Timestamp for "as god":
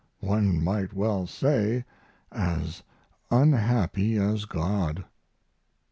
4.17-5.05